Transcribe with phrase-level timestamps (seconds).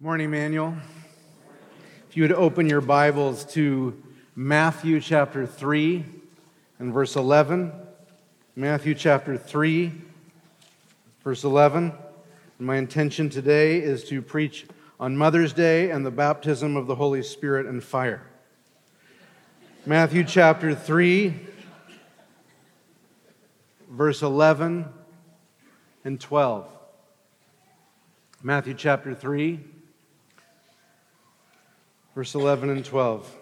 [0.00, 0.76] Morning, Emmanuel.
[2.08, 4.00] If you would open your Bibles to
[4.36, 6.04] Matthew chapter 3
[6.78, 7.72] and verse 11.
[8.54, 9.90] Matthew chapter 3,
[11.24, 11.92] verse 11.
[12.60, 14.68] My intention today is to preach
[15.00, 18.22] on Mother's Day and the baptism of the Holy Spirit and fire.
[19.84, 21.34] Matthew chapter 3,
[23.90, 24.86] verse 11
[26.04, 26.68] and 12.
[28.44, 29.58] Matthew chapter 3,
[32.18, 33.32] verse 11 and 12.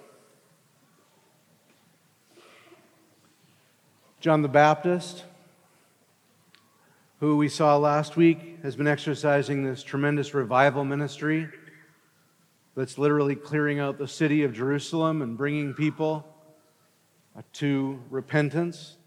[4.20, 5.24] John the Baptist,
[7.20, 11.48] who we saw last week, has been exercising this tremendous revival ministry
[12.76, 16.26] that's literally clearing out the city of Jerusalem and bringing people
[17.54, 18.98] to repentance.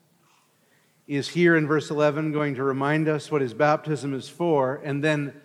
[1.06, 5.04] Is here in verse 11 going to remind us what his baptism is for, and
[5.04, 5.40] then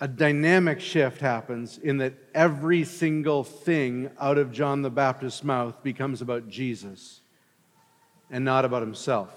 [0.00, 5.82] a dynamic shift happens in that every single thing out of John the Baptist's mouth
[5.82, 7.20] becomes about Jesus
[8.30, 9.32] and not about himself.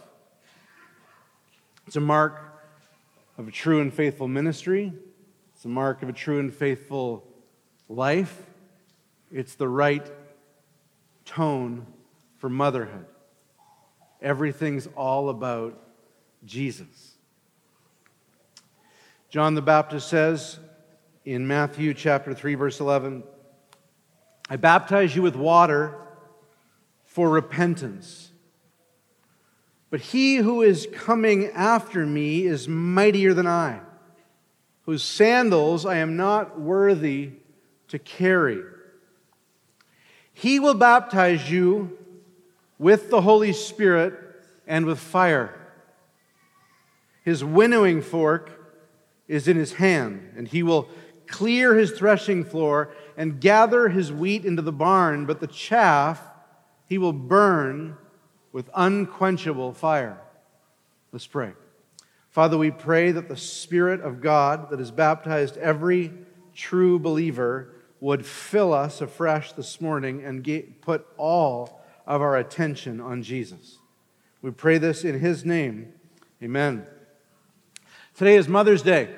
[1.87, 2.39] It's a mark
[3.37, 4.93] of a true and faithful ministry,
[5.55, 7.23] it's a mark of a true and faithful
[7.89, 8.47] life.
[9.31, 10.05] It's the right
[11.23, 11.85] tone
[12.37, 13.05] for motherhood.
[14.21, 15.81] Everything's all about
[16.45, 17.10] Jesus.
[19.31, 20.59] John the Baptist says
[21.23, 23.23] in Matthew chapter 3 verse 11,
[24.49, 25.95] I baptize you with water
[27.05, 28.29] for repentance.
[29.89, 33.79] But he who is coming after me is mightier than I,
[34.81, 37.31] whose sandals I am not worthy
[37.87, 38.61] to carry.
[40.33, 41.97] He will baptize you
[42.77, 44.13] with the Holy Spirit
[44.67, 45.57] and with fire.
[47.23, 48.57] His winnowing fork
[49.27, 50.89] is in his hand, and he will
[51.27, 56.21] clear his threshing floor and gather his wheat into the barn, but the chaff
[56.87, 57.97] he will burn
[58.51, 60.19] with unquenchable fire.
[61.11, 61.53] Let's pray.
[62.29, 66.13] Father, we pray that the Spirit of God that has baptized every
[66.53, 72.99] true believer would fill us afresh this morning and get, put all of our attention
[72.99, 73.77] on Jesus.
[74.41, 75.93] We pray this in His name.
[76.41, 76.85] Amen.
[78.15, 79.09] Today is Mother's Day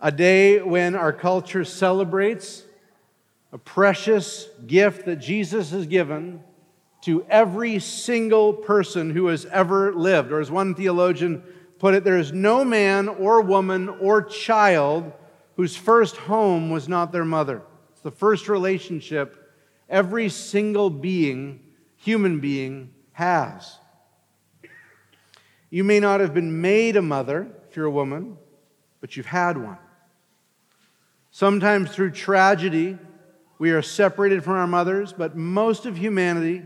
[0.00, 2.62] a day when our culture celebrates
[3.52, 6.42] a precious gift that Jesus has given
[7.02, 10.30] to every single person who has ever lived.
[10.30, 11.42] Or as one theologian
[11.78, 15.12] put it, there is no man or woman or child
[15.56, 17.62] whose first home was not their mother.
[17.92, 19.52] It's the first relationship
[19.88, 21.60] every single being,
[21.96, 23.78] human being, has.
[25.70, 28.36] You may not have been made a mother you're a woman,
[29.00, 29.78] but you've had one.
[31.30, 32.98] Sometimes through tragedy,
[33.58, 36.62] we are separated from our mothers, but most of humanity,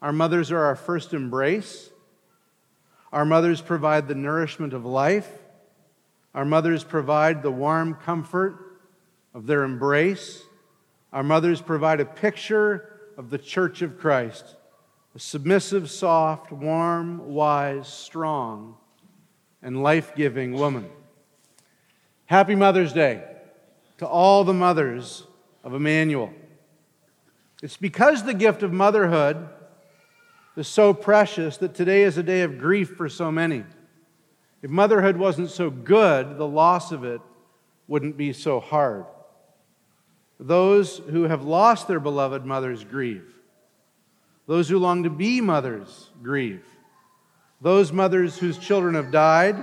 [0.00, 1.90] our mothers are our first embrace.
[3.12, 5.30] Our mothers provide the nourishment of life.
[6.34, 8.80] Our mothers provide the warm comfort
[9.34, 10.42] of their embrace.
[11.12, 14.56] Our mothers provide a picture of the church of Christ
[15.14, 18.76] a submissive, soft, warm, wise, strong,
[19.62, 20.88] and life giving woman.
[22.26, 23.22] Happy Mother's Day
[23.98, 25.24] to all the mothers
[25.62, 26.32] of Emmanuel.
[27.62, 29.48] It's because the gift of motherhood
[30.56, 33.64] is so precious that today is a day of grief for so many.
[34.62, 37.20] If motherhood wasn't so good, the loss of it
[37.86, 39.04] wouldn't be so hard.
[40.40, 43.32] Those who have lost their beloved mothers grieve.
[44.46, 46.64] Those who long to be mothers grieve.
[47.62, 49.56] Those mothers whose children have died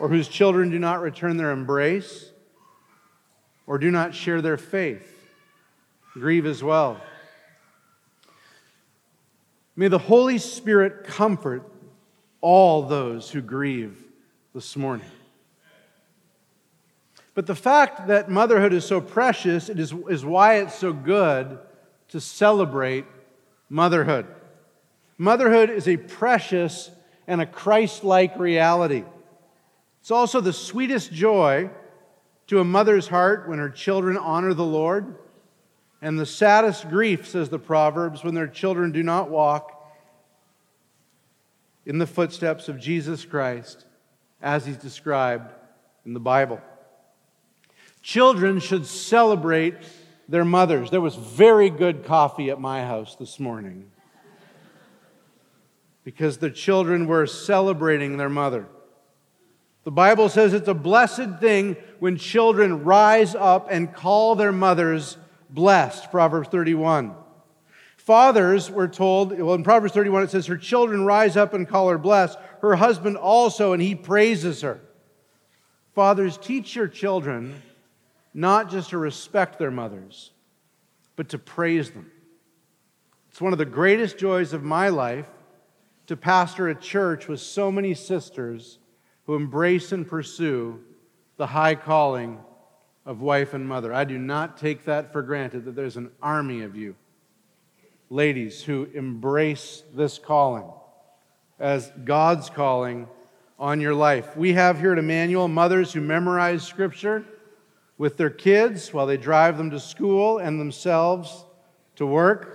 [0.00, 2.32] or whose children do not return their embrace
[3.64, 5.12] or do not share their faith
[6.14, 7.00] grieve as well.
[9.76, 11.62] May the Holy Spirit comfort
[12.40, 14.04] all those who grieve
[14.52, 15.06] this morning.
[17.34, 21.58] But the fact that motherhood is so precious it is, is why it's so good
[22.08, 23.06] to celebrate
[23.68, 24.26] motherhood.
[25.18, 26.90] Motherhood is a precious
[27.26, 29.04] and a Christ like reality.
[30.00, 31.70] It's also the sweetest joy
[32.48, 35.16] to a mother's heart when her children honor the Lord,
[36.02, 39.70] and the saddest grief, says the Proverbs, when their children do not walk
[41.86, 43.86] in the footsteps of Jesus Christ
[44.42, 45.50] as he's described
[46.04, 46.60] in the Bible.
[48.02, 49.76] Children should celebrate
[50.28, 50.90] their mothers.
[50.90, 53.90] There was very good coffee at my house this morning
[56.04, 58.66] because the children were celebrating their mother.
[59.84, 65.16] The Bible says it's a blessed thing when children rise up and call their mothers
[65.50, 66.10] blessed.
[66.10, 67.14] Proverbs 31.
[67.96, 71.88] Fathers were told, well, in Proverbs 31, it says, Her children rise up and call
[71.88, 74.80] her blessed, her husband also, and he praises her.
[75.94, 77.62] Fathers, teach your children
[78.34, 80.32] not just to respect their mothers,
[81.16, 82.10] but to praise them.
[83.30, 85.28] It's one of the greatest joys of my life
[86.06, 88.78] to pastor a church with so many sisters
[89.26, 90.80] who embrace and pursue
[91.36, 92.38] the high calling
[93.06, 93.92] of wife and mother.
[93.92, 96.94] I do not take that for granted that there's an army of you,
[98.10, 100.70] ladies, who embrace this calling
[101.58, 103.08] as God's calling
[103.58, 104.36] on your life.
[104.36, 107.24] We have here at Emmanuel mothers who memorize Scripture
[107.96, 111.44] with their kids while they drive them to school and themselves
[111.96, 112.53] to work.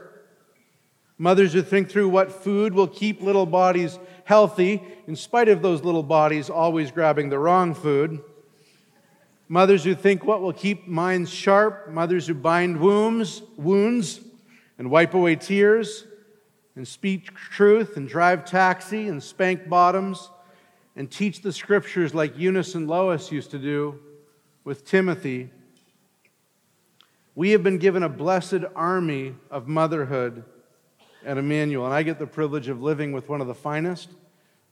[1.22, 5.84] Mothers who think through what food will keep little bodies healthy, in spite of those
[5.84, 8.22] little bodies always grabbing the wrong food.
[9.50, 14.22] Mothers who think what will keep minds sharp, mothers who bind wounds, wounds
[14.78, 16.06] and wipe away tears,
[16.78, 20.30] and speak truth and drive taxi and spank bottoms
[20.96, 24.00] and teach the scriptures like Eunice and Lois used to do
[24.64, 25.50] with Timothy.
[27.36, 30.46] We have been given a blessed army of motherhood
[31.26, 34.10] at Emmanuel, and I get the privilege of living with one of the finest.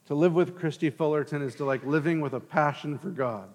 [0.07, 3.49] To live with Christy Fullerton is to like living with a passion for God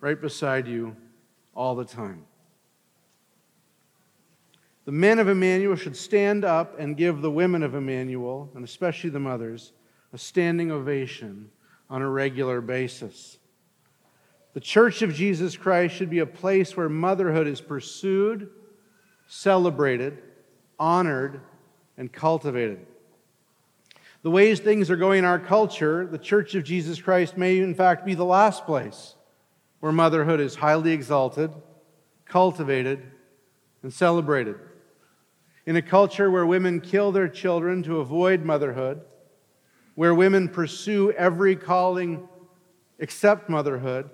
[0.00, 0.96] right beside you
[1.54, 2.24] all the time.
[4.84, 9.10] The men of Emmanuel should stand up and give the women of Emmanuel, and especially
[9.10, 9.72] the mothers,
[10.14, 11.50] a standing ovation
[11.90, 13.38] on a regular basis.
[14.54, 18.48] The Church of Jesus Christ should be a place where motherhood is pursued,
[19.26, 20.22] celebrated,
[20.78, 21.42] honored,
[21.98, 22.86] and cultivated.
[24.22, 27.74] The ways things are going in our culture, the Church of Jesus Christ may, in
[27.74, 29.14] fact, be the last place
[29.80, 31.52] where motherhood is highly exalted,
[32.24, 33.02] cultivated,
[33.82, 34.56] and celebrated.
[35.66, 39.02] In a culture where women kill their children to avoid motherhood,
[39.94, 42.28] where women pursue every calling
[42.98, 44.08] except motherhood,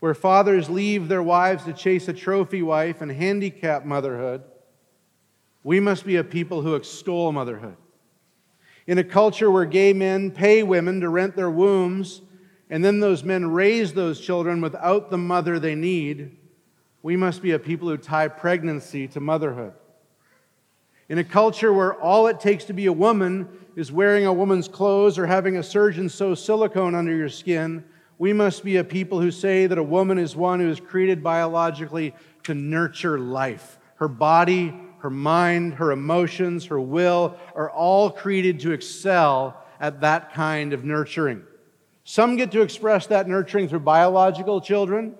[0.00, 4.42] where fathers leave their wives to chase a trophy wife and handicap motherhood,
[5.64, 7.76] we must be a people who extol motherhood.
[8.86, 12.20] In a culture where gay men pay women to rent their wombs
[12.70, 16.36] and then those men raise those children without the mother they need,
[17.02, 19.72] we must be a people who tie pregnancy to motherhood.
[21.08, 24.68] In a culture where all it takes to be a woman is wearing a woman's
[24.68, 27.84] clothes or having a surgeon sew silicone under your skin,
[28.18, 31.22] we must be a people who say that a woman is one who is created
[31.22, 32.14] biologically
[32.44, 33.78] to nurture life.
[33.96, 34.74] Her body,
[35.04, 40.82] her mind, her emotions, her will are all created to excel at that kind of
[40.82, 41.42] nurturing.
[42.04, 45.14] Some get to express that nurturing through biological children,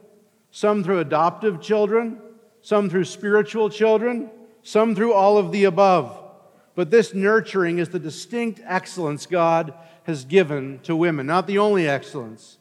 [0.50, 2.18] some through adoptive children,
[2.62, 4.30] some through spiritual children,
[4.62, 6.18] some through all of the above.
[6.74, 11.26] But this nurturing is the distinct excellence God has given to women.
[11.26, 12.56] Not the only excellence,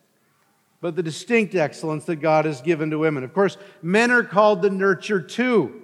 [0.81, 3.24] but the distinct excellence that God has given to women.
[3.24, 5.82] Of course, men are called to nurture too.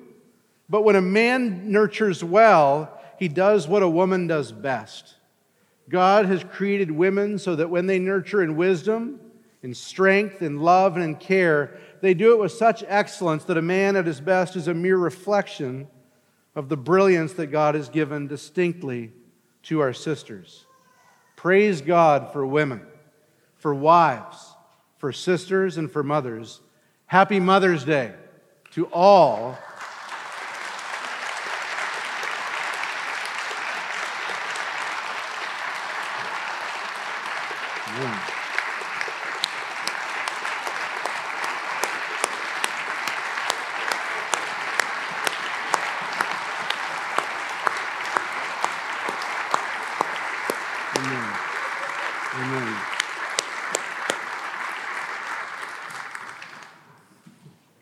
[0.69, 5.15] But when a man nurtures well, he does what a woman does best
[5.89, 9.19] God has created women so that when they nurture in wisdom,
[9.63, 13.61] in strength, in love, and in care, they do it with such excellence that a
[13.61, 15.87] man at his best is a mere reflection
[16.55, 19.11] of the brilliance that God has given distinctly
[19.63, 20.65] to our sisters.
[21.35, 22.85] Praise God for women,
[23.55, 24.55] for wives,
[24.97, 26.61] for sisters, and for mothers.
[27.07, 28.13] Happy Mother's Day
[28.71, 29.57] to all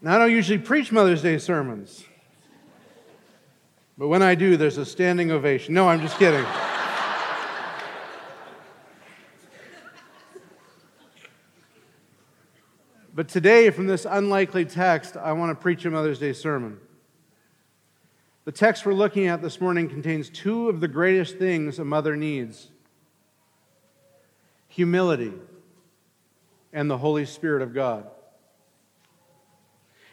[0.08, 2.06] Now, I don't usually preach Mother's Day sermons,
[3.98, 5.74] but when I do, there's a standing ovation.
[5.74, 6.46] No, I'm just kidding.
[13.14, 16.80] but today, from this unlikely text, I want to preach a Mother's Day sermon.
[18.46, 22.16] The text we're looking at this morning contains two of the greatest things a mother
[22.16, 22.70] needs
[24.70, 25.34] humility
[26.72, 28.10] and the Holy Spirit of God.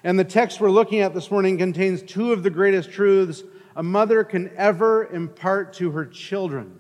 [0.05, 3.43] And the text we're looking at this morning contains two of the greatest truths
[3.75, 6.79] a mother can ever impart to her children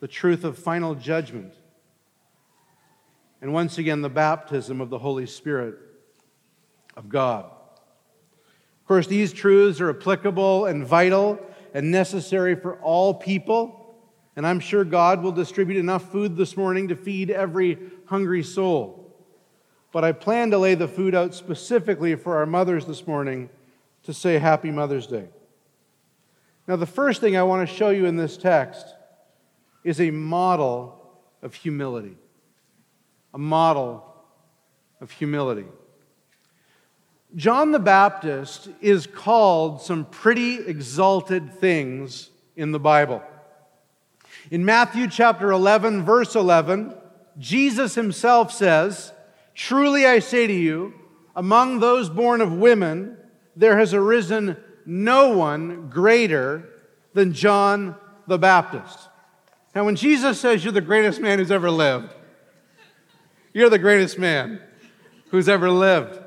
[0.00, 1.54] the truth of final judgment
[3.40, 5.76] and once again, the baptism of the Holy Spirit
[6.96, 7.44] of God.
[7.44, 11.38] Of course, these truths are applicable and vital
[11.72, 13.94] and necessary for all people,
[14.34, 18.97] and I'm sure God will distribute enough food this morning to feed every hungry soul.
[19.92, 23.48] But I plan to lay the food out specifically for our mothers this morning
[24.02, 25.28] to say Happy Mother's Day.
[26.66, 28.86] Now, the first thing I want to show you in this text
[29.84, 32.16] is a model of humility.
[33.32, 34.04] A model
[35.00, 35.64] of humility.
[37.36, 43.22] John the Baptist is called some pretty exalted things in the Bible.
[44.50, 46.94] In Matthew chapter 11, verse 11,
[47.38, 49.12] Jesus himself says,
[49.58, 50.94] Truly I say to you,
[51.34, 53.16] among those born of women,
[53.56, 56.68] there has arisen no one greater
[57.12, 57.96] than John
[58.28, 59.08] the Baptist.
[59.74, 62.14] Now, when Jesus says you're the greatest man who's ever lived,
[63.52, 64.60] you're the greatest man
[65.30, 66.20] who's ever lived.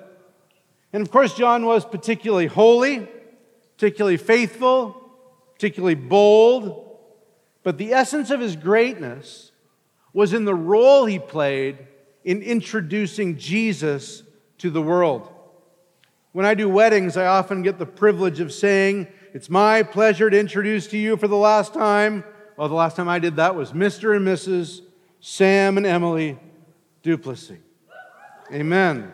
[0.92, 3.08] And of course, John was particularly holy,
[3.78, 5.10] particularly faithful,
[5.54, 6.98] particularly bold.
[7.64, 9.54] But the essence of his greatness
[10.12, 11.88] was in the role he played
[12.24, 14.24] in introducing Jesus
[14.60, 15.30] to the world.
[16.34, 20.40] When I do weddings, I often get the privilege of saying, It's my pleasure to
[20.40, 22.24] introduce to you for the last time.
[22.56, 24.16] Well, the last time I did that was Mr.
[24.16, 24.82] and Mrs.
[25.20, 26.40] Sam and Emily
[27.04, 27.58] Duplessis.
[28.52, 29.12] Amen.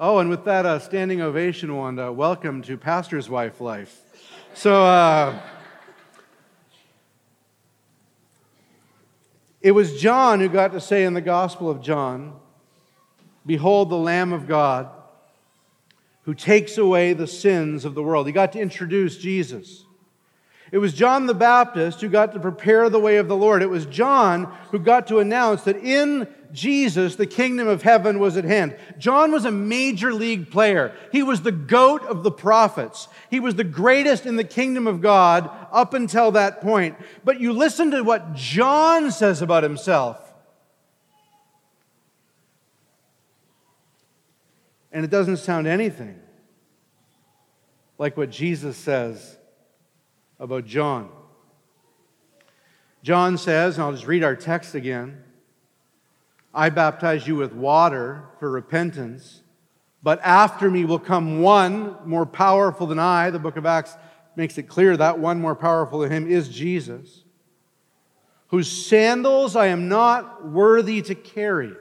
[0.00, 4.00] Oh, and with that uh, standing ovation, Wanda, welcome to Pastor's Wife Life.
[4.54, 5.38] So, uh,
[9.62, 12.34] it was John who got to say in the Gospel of John,
[13.46, 14.88] Behold the Lamb of God
[16.22, 18.26] who takes away the sins of the world.
[18.26, 19.84] He got to introduce Jesus.
[20.70, 23.62] It was John the Baptist who got to prepare the way of the Lord.
[23.62, 28.36] It was John who got to announce that in Jesus, the kingdom of heaven was
[28.36, 28.76] at hand.
[28.98, 30.94] John was a major league player.
[31.10, 33.08] He was the goat of the prophets.
[33.30, 36.96] He was the greatest in the kingdom of God up until that point.
[37.24, 40.18] But you listen to what John says about himself.
[44.92, 46.20] And it doesn't sound anything
[47.96, 49.38] like what Jesus says
[50.38, 51.08] about John.
[53.02, 55.24] John says, and I'll just read our text again
[56.54, 59.42] I baptize you with water for repentance,
[60.02, 63.30] but after me will come one more powerful than I.
[63.30, 63.96] The book of Acts
[64.36, 67.24] makes it clear that one more powerful than him is Jesus,
[68.48, 71.72] whose sandals I am not worthy to carry.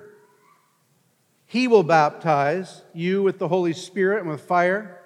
[1.46, 5.02] He will baptize you with the Holy Spirit and with fire.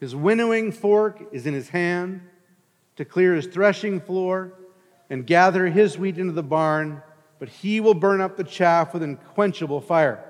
[0.00, 2.22] His winnowing fork is in his hand
[2.96, 4.54] to clear his threshing floor
[5.10, 7.02] and gather his wheat into the barn,
[7.38, 10.24] but he will burn up the chaff with unquenchable fire.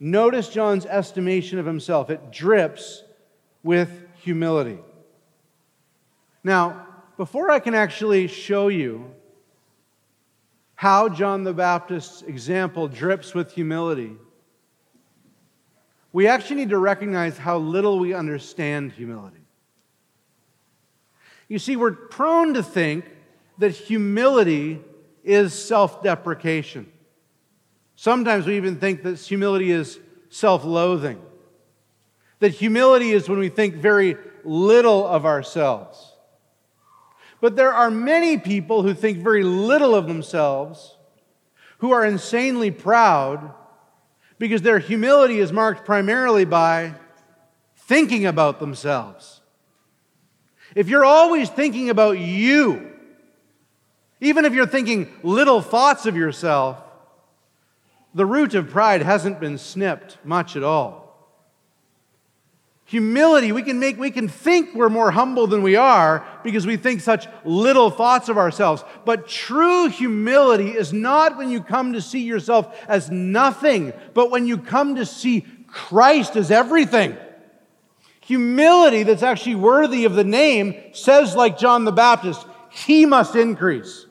[0.00, 2.10] Notice John's estimation of himself.
[2.10, 3.02] It drips
[3.62, 3.90] with
[4.22, 4.78] humility.
[6.42, 9.10] Now, before I can actually show you
[10.74, 14.12] how John the Baptist's example drips with humility,
[16.12, 19.40] we actually need to recognize how little we understand humility.
[21.48, 23.04] You see, we're prone to think
[23.58, 24.80] that humility
[25.24, 26.90] is self deprecation.
[27.96, 31.20] Sometimes we even think that humility is self loathing.
[32.40, 36.12] That humility is when we think very little of ourselves.
[37.40, 40.96] But there are many people who think very little of themselves,
[41.78, 43.52] who are insanely proud,
[44.38, 46.94] because their humility is marked primarily by
[47.76, 49.40] thinking about themselves.
[50.74, 52.93] If you're always thinking about you,
[54.26, 56.78] even if you're thinking little thoughts of yourself,
[58.14, 61.04] the root of pride hasn't been snipped much at all.
[62.86, 66.76] Humility, we can make, we can think we're more humble than we are because we
[66.76, 68.84] think such little thoughts of ourselves.
[69.06, 74.46] But true humility is not when you come to see yourself as nothing, but when
[74.46, 77.16] you come to see Christ as everything.
[78.20, 84.03] Humility that's actually worthy of the name says, like John the Baptist, He must increase,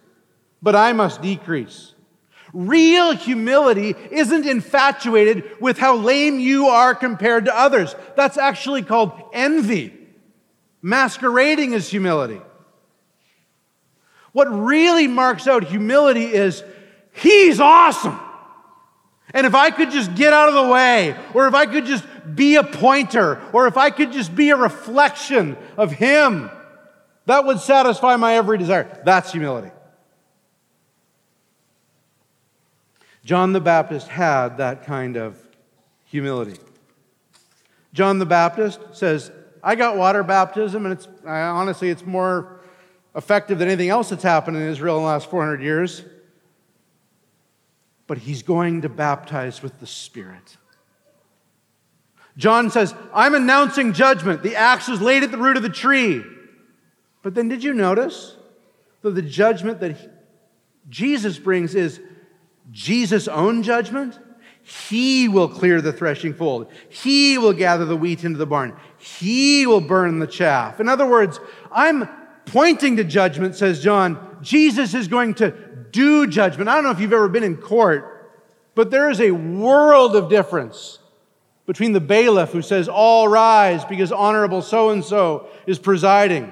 [0.64, 1.94] but I must decrease.
[2.54, 7.96] Real humility isn't infatuated with how lame you are compared to others.
[8.16, 9.94] That's actually called envy,
[10.82, 12.40] masquerading as humility.
[14.32, 16.64] What really marks out humility is
[17.12, 18.20] he's awesome.
[19.34, 22.06] And if I could just get out of the way, or if I could just
[22.36, 26.50] be a pointer, or if I could just be a reflection of him,
[27.26, 29.02] that would satisfy my every desire.
[29.06, 29.72] That's humility.
[33.24, 35.38] John the Baptist had that kind of
[36.06, 36.60] humility.
[37.94, 39.32] John the Baptist says,
[39.64, 42.60] I got water baptism, and it's honestly, it's more
[43.16, 46.04] effective than anything else that's happened in Israel in the last 400 years.
[48.08, 50.58] But he's going to baptize with the Spirit.
[52.36, 54.44] John says, I'm announcing judgment.
[54.44, 56.24] The axe is laid at the root of the tree.
[57.22, 58.36] But then did you notice
[59.02, 59.98] that the judgment that
[60.90, 62.02] Jesus brings is
[62.72, 64.20] Jesus' own judgment?
[64.64, 66.72] He will clear the threshing fold.
[66.88, 68.78] He will gather the wheat into the barn.
[68.98, 70.80] He will burn the chaff.
[70.80, 71.40] In other words,
[71.72, 72.08] I'm
[72.46, 74.38] pointing to judgment, says John.
[74.42, 75.52] Jesus is going to
[75.92, 76.70] do judgment.
[76.70, 78.32] I don't know if you've ever been in court,
[78.74, 81.00] but there is a world of difference
[81.66, 86.52] between the bailiff who says, All rise because honorable so and so is presiding,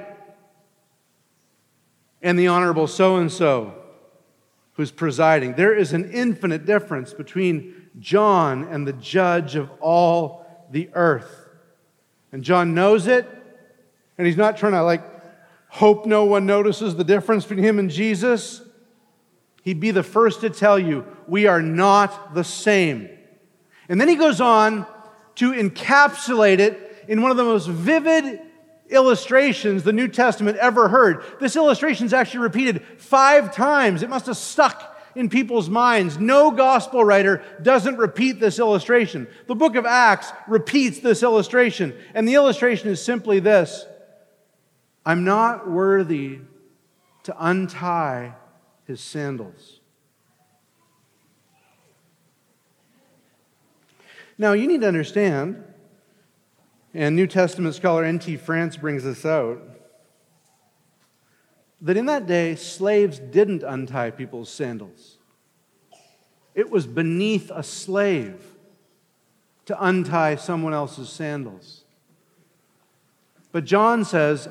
[2.21, 3.80] and the honorable so and so
[4.73, 5.55] who's presiding.
[5.55, 11.49] There is an infinite difference between John and the judge of all the earth.
[12.31, 13.27] And John knows it,
[14.17, 15.03] and he's not trying to like
[15.67, 18.61] hope no one notices the difference between him and Jesus.
[19.63, 23.09] He'd be the first to tell you, we are not the same.
[23.87, 24.85] And then he goes on
[25.35, 28.41] to encapsulate it in one of the most vivid
[28.91, 31.23] illustrations the New Testament ever heard.
[31.39, 34.03] This illustration is actually repeated five times.
[34.03, 36.17] It must have stuck in people's minds.
[36.19, 39.27] No gospel writer doesn't repeat this illustration.
[39.47, 41.95] The book of Acts repeats this illustration.
[42.13, 43.85] And the illustration is simply this
[45.05, 46.39] I'm not worthy
[47.23, 48.33] to untie
[48.85, 49.79] his sandals.
[54.37, 55.63] Now, you need to understand,
[56.93, 58.37] and New Testament scholar N.T.
[58.37, 59.61] France brings this out,
[61.81, 65.17] that in that day, slaves didn't untie people's sandals.
[66.53, 68.43] It was beneath a slave
[69.65, 71.83] to untie someone else's sandals.
[73.51, 74.47] But John says,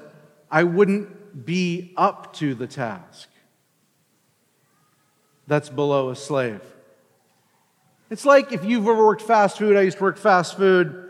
[0.51, 3.29] I wouldn't be up to the task.
[5.47, 6.63] That's below a slave.
[8.09, 11.10] It's like if you've ever worked fast food, I used to work fast food,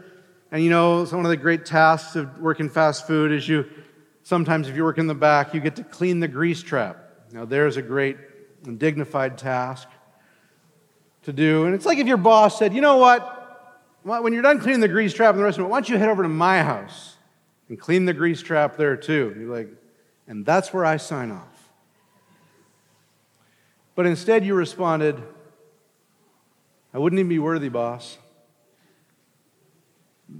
[0.50, 3.66] and you know, one of the great tasks of working fast food is you
[4.22, 6.96] sometimes, if you work in the back, you get to clean the grease trap.
[7.32, 8.16] Now, there's a great
[8.66, 9.88] and dignified task
[11.22, 11.64] to do.
[11.64, 13.36] And it's like if your boss said, you know what?
[14.02, 16.22] When you're done cleaning the grease trap in the restaurant, why don't you head over
[16.22, 17.16] to my house
[17.68, 19.34] and clean the grease trap there too?
[19.38, 19.68] You're like,
[20.26, 21.68] and that's where I sign off.
[23.94, 25.22] But instead, you responded,
[26.94, 28.16] I wouldn't even be worthy, boss.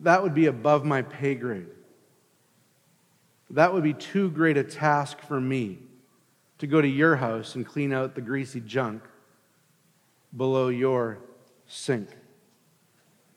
[0.03, 1.67] That would be above my pay grade.
[3.51, 5.79] That would be too great a task for me
[6.59, 9.03] to go to your house and clean out the greasy junk
[10.37, 11.19] below your
[11.67, 12.09] sink.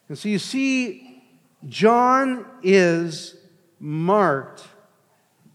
[0.07, 1.23] And so you see,
[1.67, 3.35] John is
[3.79, 4.67] marked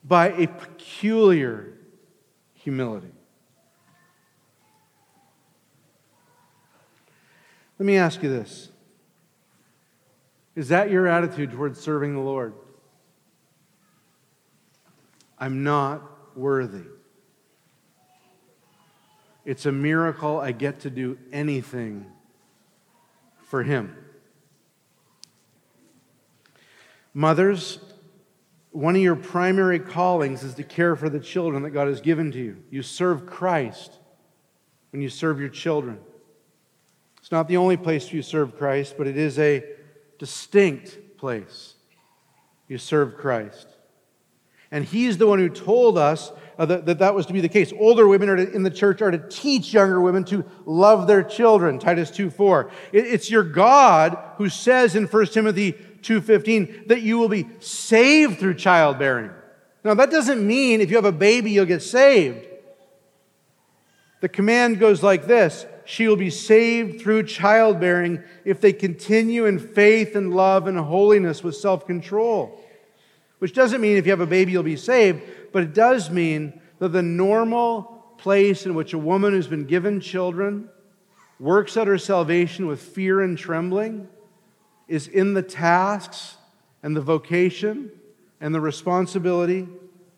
[0.03, 1.75] by a peculiar
[2.55, 3.13] humility.
[7.79, 8.71] Let me ask you this
[10.59, 12.53] Is that your attitude towards serving the Lord?
[15.38, 16.03] I'm not
[16.37, 16.83] worthy.
[19.44, 22.07] It's a miracle I get to do anything
[23.40, 23.97] for Him.
[27.14, 27.79] Mothers,
[28.73, 32.33] one of your primary callings is to care for the children that God has given
[32.33, 32.64] to you.
[32.68, 33.92] You serve Christ
[34.90, 36.01] when you serve your children.
[37.18, 39.78] It's not the only place you serve Christ, but it is a
[40.18, 41.74] distinct place
[42.68, 43.66] you serve Christ.
[44.70, 47.48] And he's the one who told us uh, that, that, that was to be the
[47.48, 47.72] case.
[47.78, 51.78] Older women to, in the church are to teach younger women to love their children,
[51.78, 52.70] Titus 2.4.
[52.92, 58.38] It, it's your God who says in 1 Timothy 2.15 that you will be saved
[58.38, 59.31] through childbearing.
[59.85, 62.46] Now, that doesn't mean if you have a baby, you'll get saved.
[64.20, 69.59] The command goes like this she will be saved through childbearing if they continue in
[69.59, 72.62] faith and love and holiness with self control.
[73.38, 76.61] Which doesn't mean if you have a baby, you'll be saved, but it does mean
[76.79, 80.68] that the normal place in which a woman who's been given children
[81.40, 84.09] works out her salvation with fear and trembling
[84.88, 86.37] is in the tasks
[86.83, 87.90] and the vocation
[88.42, 89.66] and the responsibility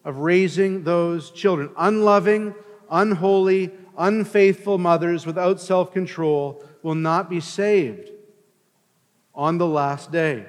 [0.05, 1.71] of raising those children.
[1.77, 2.57] Unloving,
[2.91, 8.11] unholy, unfaithful mothers without self control will not be saved
[9.35, 10.47] on the last day.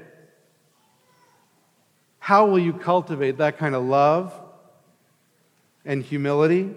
[2.19, 4.33] How will you cultivate that kind of love
[5.85, 6.69] and humility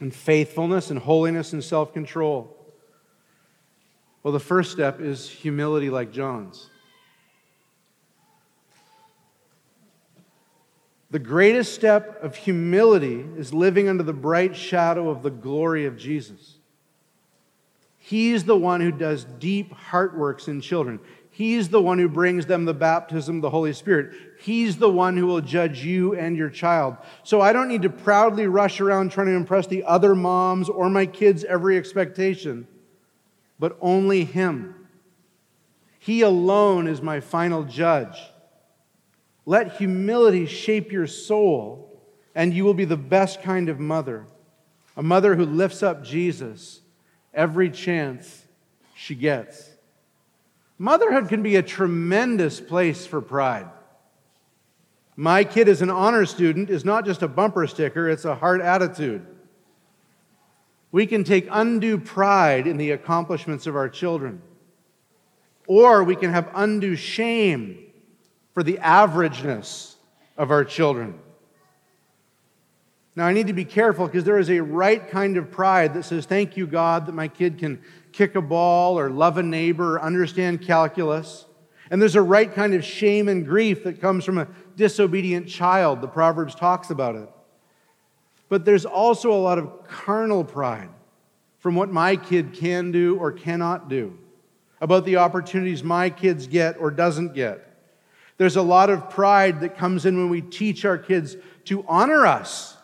[0.00, 2.56] and faithfulness and holiness and self control?
[4.22, 6.70] Well, the first step is humility like John's.
[11.14, 15.96] The greatest step of humility is living under the bright shadow of the glory of
[15.96, 16.56] Jesus.
[17.98, 20.98] He's the one who does deep heart works in children.
[21.30, 24.12] He's the one who brings them the baptism of the Holy Spirit.
[24.40, 26.96] He's the one who will judge you and your child.
[27.22, 30.90] So I don't need to proudly rush around trying to impress the other moms or
[30.90, 32.66] my kids' every expectation,
[33.60, 34.88] but only Him.
[36.00, 38.18] He alone is my final judge.
[39.46, 42.00] Let humility shape your soul,
[42.34, 44.26] and you will be the best kind of mother.
[44.96, 46.80] A mother who lifts up Jesus
[47.32, 48.44] every chance
[48.94, 49.70] she gets.
[50.78, 53.68] Motherhood can be a tremendous place for pride.
[55.16, 58.60] My kid is an honor student is not just a bumper sticker, it's a heart
[58.60, 59.24] attitude.
[60.90, 64.42] We can take undue pride in the accomplishments of our children,
[65.66, 67.83] or we can have undue shame
[68.54, 69.96] for the averageness
[70.38, 71.18] of our children.
[73.16, 76.04] Now, I need to be careful because there is a right kind of pride that
[76.04, 77.80] says, Thank you, God, that my kid can
[78.12, 81.44] kick a ball or love a neighbor or understand calculus.
[81.90, 86.00] And there's a right kind of shame and grief that comes from a disobedient child.
[86.00, 87.28] The Proverbs talks about it.
[88.48, 90.90] But there's also a lot of carnal pride
[91.58, 94.18] from what my kid can do or cannot do,
[94.80, 97.73] about the opportunities my kids get or doesn't get.
[98.36, 102.26] There's a lot of pride that comes in when we teach our kids to honor
[102.26, 102.76] us.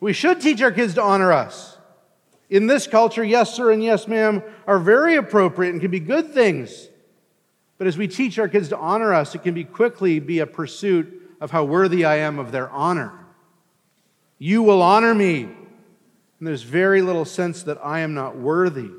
[0.00, 1.78] We should teach our kids to honor us.
[2.50, 6.34] In this culture, yes, sir, and yes, ma'am are very appropriate and can be good
[6.34, 6.88] things.
[7.78, 10.46] But as we teach our kids to honor us, it can be quickly be a
[10.46, 13.12] pursuit of how worthy I am of their honor.
[14.38, 15.42] You will honor me.
[15.44, 18.90] And there's very little sense that I am not worthy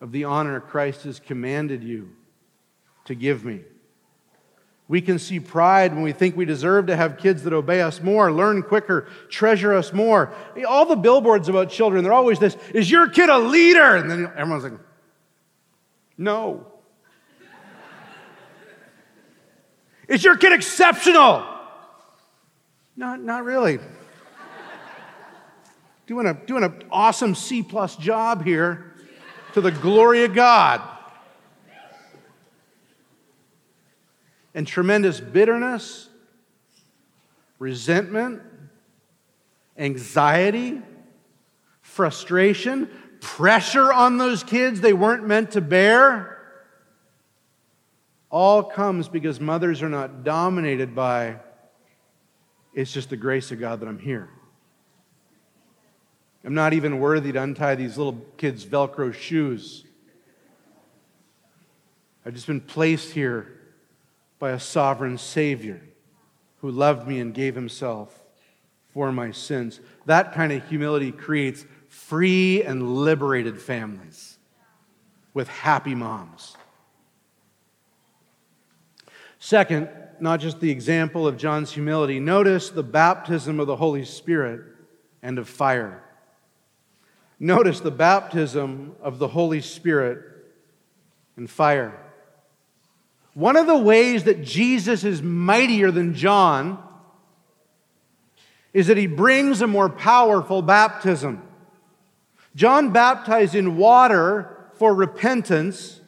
[0.00, 2.10] of the honor Christ has commanded you
[3.06, 3.62] to give me.
[4.88, 8.00] We can see pride when we think we deserve to have kids that obey us
[8.00, 10.32] more, learn quicker, treasure us more.
[10.66, 13.96] All the billboards about children, they're always this Is your kid a leader?
[13.96, 14.80] And then everyone's like,
[16.16, 16.66] No.
[20.08, 21.44] Is your kid exceptional?
[22.96, 23.78] Not, not really.
[26.06, 28.94] doing, a, doing an awesome C plus job here
[29.52, 30.80] to the glory of God.
[34.58, 36.08] And tremendous bitterness,
[37.60, 38.42] resentment,
[39.76, 40.82] anxiety,
[41.80, 42.90] frustration,
[43.20, 46.40] pressure on those kids they weren't meant to bear.
[48.30, 51.36] All comes because mothers are not dominated by,
[52.74, 54.28] it's just the grace of God that I'm here.
[56.44, 59.84] I'm not even worthy to untie these little kids' Velcro shoes.
[62.26, 63.54] I've just been placed here
[64.38, 65.80] by a sovereign Savior
[66.60, 68.22] who loved me and gave himself
[68.92, 69.80] for my sins.
[70.06, 74.38] That kind of humility creates free and liberated families
[75.34, 76.56] with happy moms.
[79.38, 79.88] Second,
[80.20, 84.62] not just the example of John's humility, notice the baptism of the Holy Spirit
[85.22, 86.02] and of fire.
[87.38, 90.20] Notice the baptism of the Holy Spirit
[91.36, 92.07] and fire.
[93.38, 96.82] One of the ways that Jesus is mightier than John
[98.72, 101.40] is that he brings a more powerful baptism.
[102.56, 106.00] John baptized in water for repentance,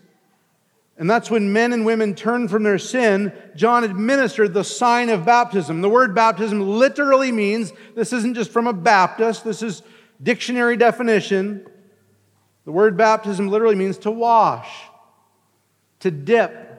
[0.98, 3.32] and that's when men and women turn from their sin.
[3.54, 5.82] John administered the sign of baptism.
[5.82, 9.84] The word baptism literally means this isn't just from a Baptist, this is
[10.20, 11.64] dictionary definition.
[12.64, 14.68] The word baptism literally means to wash,
[16.00, 16.69] to dip,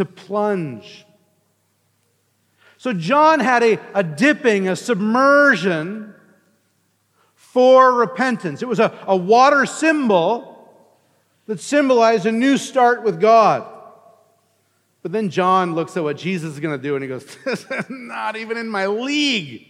[0.00, 1.04] to plunge.
[2.78, 6.14] So John had a, a dipping, a submersion
[7.34, 8.62] for repentance.
[8.62, 10.72] It was a, a water symbol
[11.44, 13.70] that symbolized a new start with God.
[15.02, 17.66] But then John looks at what Jesus is going to do and he goes, This
[17.70, 19.66] is not even in my league.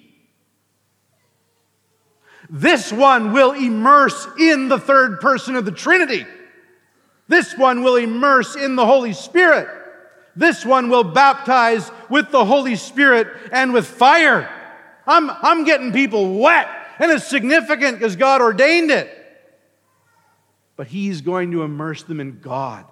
[2.48, 6.24] This one will immerse in the third person of the Trinity.
[7.26, 9.79] This one will immerse in the Holy Spirit.
[10.36, 14.48] This one will baptize with the Holy Spirit and with fire.
[15.06, 19.16] I'm, I'm getting people wet, and it's significant because God ordained it.
[20.76, 22.86] But He's going to immerse them in God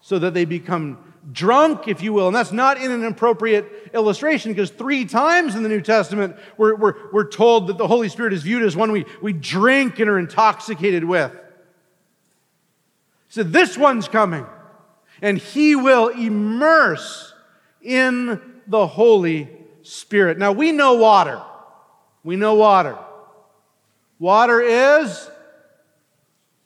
[0.00, 0.98] so that they become
[1.30, 2.26] drunk, if you will.
[2.26, 6.74] And that's not in an appropriate illustration because three times in the New Testament we're,
[6.74, 10.10] we're, we're told that the Holy Spirit is viewed as one we, we drink and
[10.10, 11.32] are intoxicated with.
[13.28, 14.44] So This one's coming,
[15.22, 17.32] and he will immerse
[17.80, 19.48] in the Holy
[19.82, 20.36] Spirit.
[20.36, 21.40] Now, we know water.
[22.24, 22.98] We know water.
[24.18, 25.30] Water is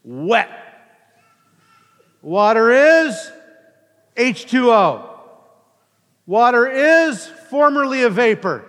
[0.03, 0.51] wet.
[2.23, 3.31] Water is
[4.16, 5.11] H2O.
[6.27, 8.64] Water is formerly a vapor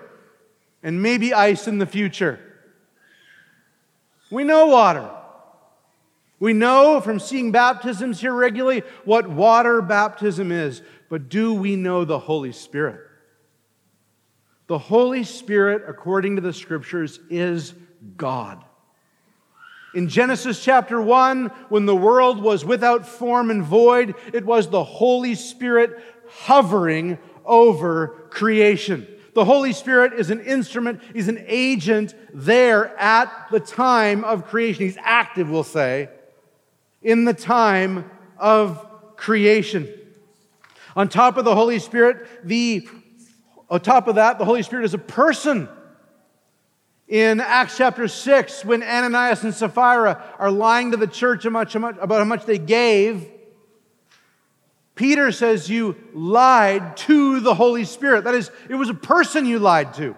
[0.83, 2.39] and maybe ice in the future.
[4.29, 5.09] We know water.
[6.39, 12.05] We know from seeing baptisms here regularly what water baptism is, but do we know
[12.05, 13.01] the Holy Spirit?
[14.67, 17.73] The Holy Spirit, according to the scriptures, is
[18.17, 18.63] God.
[19.95, 24.83] In Genesis chapter 1, when the world was without form and void, it was the
[24.83, 25.97] Holy Spirit
[26.27, 29.07] hovering over creation.
[29.33, 34.85] The Holy Spirit is an instrument, he's an agent there at the time of creation.
[34.85, 36.09] He's active, we'll say,
[37.01, 39.87] in the time of creation.
[40.95, 42.87] On top of the Holy Spirit, the
[43.69, 45.67] on top of that, the Holy Spirit is a person.
[47.07, 52.23] In Acts chapter 6, when Ananias and Sapphira are lying to the church about how
[52.23, 53.27] much they gave,
[54.95, 58.23] Peter says you lied to the Holy Spirit.
[58.23, 60.09] That is, it was a person you lied to.
[60.09, 60.15] It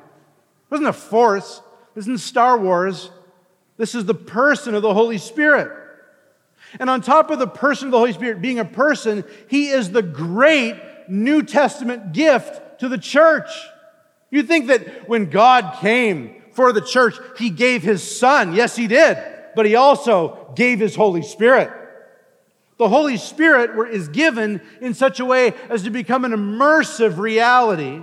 [0.71, 1.61] wasn't a force.
[1.95, 3.11] This isn't Star Wars.
[3.77, 5.71] This is the person of the Holy Spirit.
[6.79, 9.91] And on top of the person of the Holy Spirit being a person, he is
[9.91, 13.49] the great New Testament gift to the church.
[14.29, 18.53] You think that when God came for the church, he gave his son.
[18.53, 19.17] Yes, he did.
[19.55, 21.71] But he also gave his Holy Spirit.
[22.77, 28.01] The Holy Spirit is given in such a way as to become an immersive reality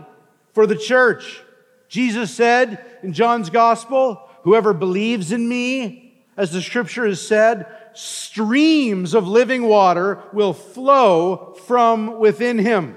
[0.52, 1.42] for the church.
[1.88, 9.14] Jesus said in John's Gospel, Whoever believes in me, as the scripture has said, streams
[9.14, 12.94] of living water will flow from within him.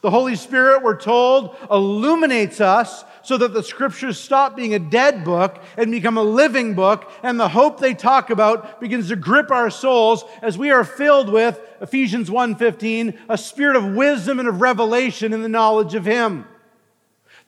[0.00, 5.24] The Holy Spirit, we're told, illuminates us so that the scriptures stop being a dead
[5.24, 9.50] book and become a living book, and the hope they talk about begins to grip
[9.50, 14.60] our souls as we are filled with Ephesians 1:15, a spirit of wisdom and of
[14.60, 16.46] revelation in the knowledge of him.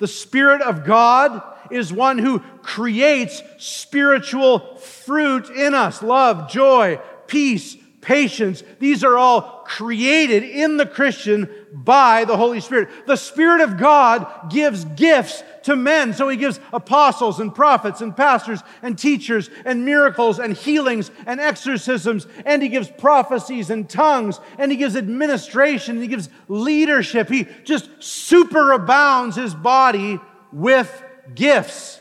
[0.00, 7.76] The Spirit of God is one who creates spiritual fruit in us love, joy, peace,
[8.00, 8.62] patience.
[8.78, 13.06] These are all created in the Christian by the Holy Spirit.
[13.06, 16.12] The Spirit of God gives gifts to men.
[16.12, 21.40] So he gives apostles and prophets and pastors and teachers and miracles and healings and
[21.40, 22.26] exorcisms.
[22.44, 24.40] And he gives prophecies and tongues.
[24.58, 25.96] And he gives administration.
[25.96, 27.28] And he gives leadership.
[27.28, 30.18] He just superabounds his body
[30.52, 31.02] with
[31.34, 32.00] gifts.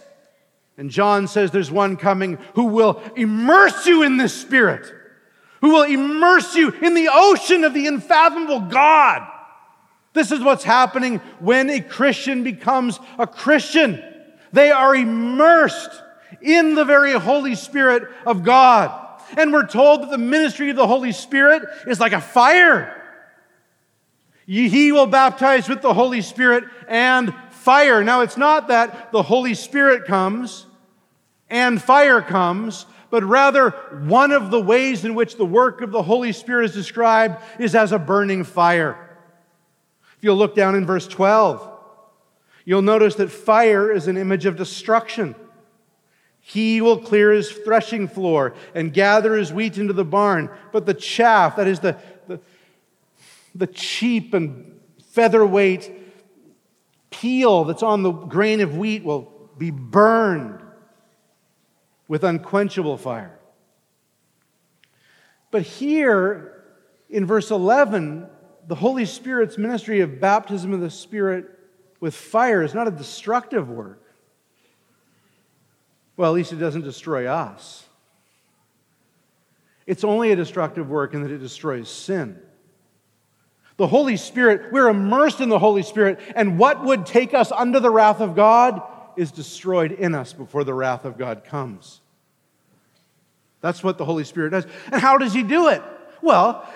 [0.78, 4.94] And John says there's one coming who will immerse you in this Spirit
[5.62, 9.28] who will immerse you in the ocean of the unfathomable God.
[10.14, 14.04] This is what's happening when a Christian becomes a Christian.
[14.52, 16.02] They are immersed
[16.42, 19.08] in the very Holy Spirit of God.
[19.38, 22.96] And we're told that the ministry of the Holy Spirit is like a fire.
[24.48, 28.04] He will baptize with the Holy Spirit and fire.
[28.04, 30.66] Now, it's not that the Holy Spirit comes
[31.52, 33.72] and fire comes, but rather
[34.08, 37.76] one of the ways in which the work of the Holy Spirit is described is
[37.76, 39.09] as a burning fire.
[40.20, 41.66] If you'll look down in verse 12,
[42.66, 45.34] you'll notice that fire is an image of destruction.
[46.42, 50.94] He will clear his threshing floor and gather his wheat into the barn, but the
[50.94, 51.96] chaff, that is the,
[52.28, 52.42] the,
[53.56, 54.78] the cheap and
[55.12, 55.90] featherweight
[57.12, 60.60] peel that's on the grain of wheat, will be burned
[62.10, 63.40] with unquenchable fire.
[65.50, 66.66] But here
[67.10, 68.28] in verse 11,
[68.70, 71.48] the Holy Spirit's ministry of baptism of the Spirit
[72.00, 74.04] with fire is not a destructive work.
[76.16, 77.88] Well, at least it doesn't destroy us.
[79.88, 82.40] It's only a destructive work in that it destroys sin.
[83.78, 87.80] The Holy Spirit, we're immersed in the Holy Spirit, and what would take us under
[87.80, 88.84] the wrath of God
[89.18, 92.02] is destroyed in us before the wrath of God comes.
[93.62, 94.68] That's what the Holy Spirit does.
[94.92, 95.82] And how does He do it?
[96.22, 96.72] Well,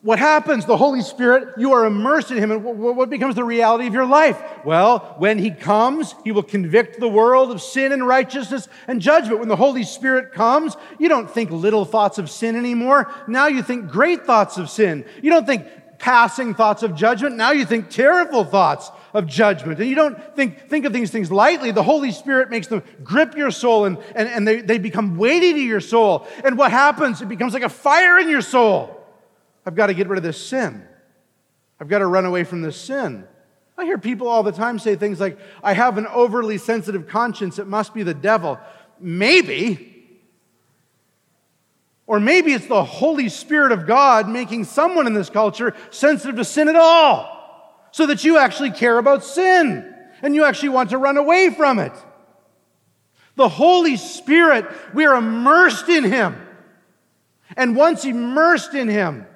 [0.00, 0.64] what happens?
[0.64, 4.06] The Holy Spirit, you are immersed in Him, and what becomes the reality of your
[4.06, 4.40] life?
[4.64, 9.40] Well, when He comes, He will convict the world of sin and righteousness and judgment.
[9.40, 13.12] When the Holy Spirit comes, you don't think little thoughts of sin anymore.
[13.26, 15.04] Now you think great thoughts of sin.
[15.20, 15.66] You don't think
[15.98, 17.36] passing thoughts of judgment.
[17.36, 19.80] Now you think terrible thoughts of judgment.
[19.80, 21.72] And you don't think, think of these things lightly.
[21.72, 25.54] The Holy Spirit makes them grip your soul and, and, and they, they become weighty
[25.54, 26.28] to your soul.
[26.44, 27.20] And what happens?
[27.20, 28.97] It becomes like a fire in your soul.
[29.68, 30.82] I've got to get rid of this sin.
[31.78, 33.28] I've got to run away from this sin.
[33.76, 37.58] I hear people all the time say things like, I have an overly sensitive conscience,
[37.58, 38.58] it must be the devil.
[38.98, 40.06] Maybe.
[42.06, 46.46] Or maybe it's the Holy Spirit of God making someone in this culture sensitive to
[46.46, 50.96] sin at all, so that you actually care about sin and you actually want to
[50.96, 51.92] run away from it.
[53.36, 56.36] The Holy Spirit, we are immersed in Him.
[57.54, 59.26] And once immersed in Him,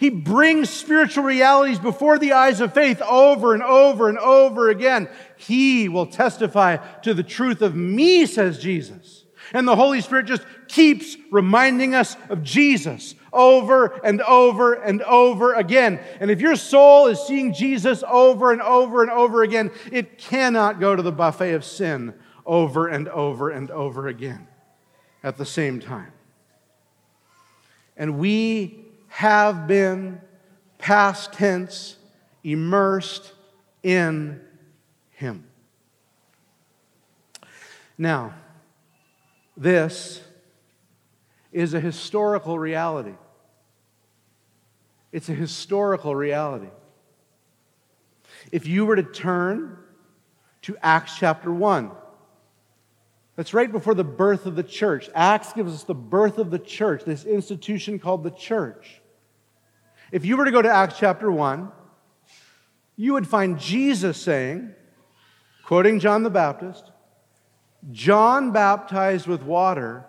[0.00, 5.10] he brings spiritual realities before the eyes of faith over and over and over again.
[5.36, 9.26] He will testify to the truth of me, says Jesus.
[9.52, 15.52] And the Holy Spirit just keeps reminding us of Jesus over and over and over
[15.52, 16.00] again.
[16.18, 20.80] And if your soul is seeing Jesus over and over and over again, it cannot
[20.80, 22.14] go to the buffet of sin
[22.46, 24.48] over and over and over again
[25.22, 26.12] at the same time.
[27.98, 28.79] And we
[29.10, 30.20] have been,
[30.78, 31.96] past tense,
[32.42, 33.34] immersed
[33.82, 34.40] in
[35.10, 35.44] Him.
[37.98, 38.34] Now,
[39.56, 40.22] this
[41.52, 43.14] is a historical reality.
[45.12, 46.70] It's a historical reality.
[48.52, 49.76] If you were to turn
[50.62, 51.90] to Acts chapter 1,
[53.36, 55.10] that's right before the birth of the church.
[55.14, 58.99] Acts gives us the birth of the church, this institution called the church.
[60.12, 61.70] If you were to go to Acts chapter 1,
[62.96, 64.74] you would find Jesus saying,
[65.64, 66.90] quoting John the Baptist,
[67.92, 70.04] John baptized with water,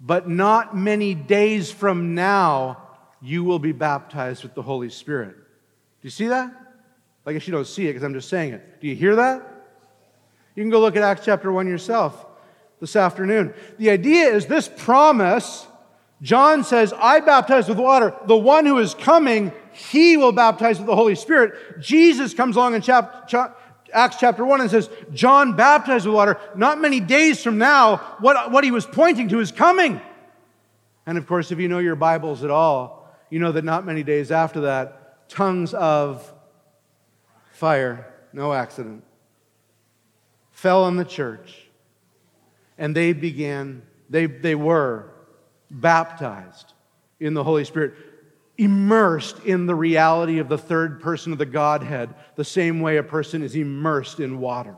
[0.00, 2.82] but not many days from now
[3.22, 5.34] you will be baptized with the Holy Spirit.
[5.36, 6.52] Do you see that?
[7.24, 8.80] I guess you don't see it because I'm just saying it.
[8.80, 9.42] Do you hear that?
[10.54, 12.26] You can go look at Acts chapter 1 yourself
[12.80, 13.54] this afternoon.
[13.78, 15.66] The idea is this promise
[16.22, 18.14] John says, I baptize with water.
[18.26, 21.80] The one who is coming, he will baptize with the Holy Spirit.
[21.80, 23.30] Jesus comes along in chap-
[23.92, 26.40] Acts chapter 1 and says, John baptized with water.
[26.54, 30.00] Not many days from now, what, what he was pointing to is coming.
[31.04, 34.02] And of course, if you know your Bibles at all, you know that not many
[34.02, 36.32] days after that, tongues of
[37.52, 39.04] fire, no accident,
[40.50, 41.68] fell on the church.
[42.78, 45.10] And they began, they, they were
[45.70, 46.72] baptized
[47.20, 47.94] in the Holy Spirit,
[48.58, 53.02] immersed in the reality of the third person of the Godhead, the same way a
[53.02, 54.76] person is immersed in water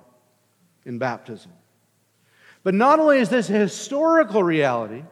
[0.85, 1.53] in baptism.
[2.63, 5.05] But not only is this a historical reality,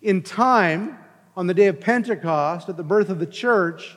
[0.00, 0.98] in time,
[1.36, 3.96] on the day of Pentecost, at the birth of the church,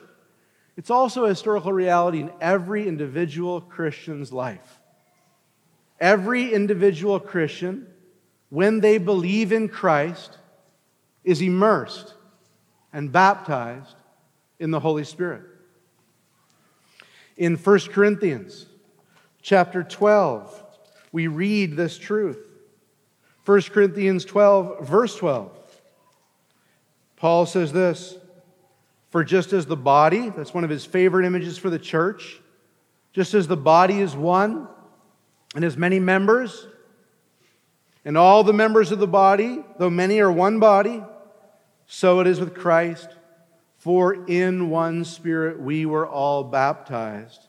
[0.76, 4.80] it's also a historical reality in every individual Christian's life.
[5.98, 7.86] Every individual Christian,
[8.50, 10.38] when they believe in Christ,
[11.26, 12.14] is immersed
[12.92, 13.96] and baptized
[14.58, 15.42] in the Holy Spirit.
[17.36, 18.64] In 1 Corinthians
[19.42, 20.64] chapter 12,
[21.12, 22.38] we read this truth.
[23.44, 25.50] 1 Corinthians 12, verse 12.
[27.16, 28.16] Paul says this
[29.10, 32.40] For just as the body, that's one of his favorite images for the church,
[33.12, 34.68] just as the body is one
[35.54, 36.66] and has many members,
[38.04, 41.02] and all the members of the body, though many are one body,
[41.86, 43.08] so it is with Christ.
[43.78, 47.46] For in one Spirit we were all baptized